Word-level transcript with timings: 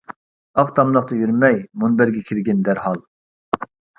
ئاق 0.61 0.71
تاملىقتا 0.79 1.17
يۈرمەي، 1.19 1.59
مۇنبەرگە 1.83 2.23
كىرگىن 2.31 2.65
دەرھال. 2.69 3.01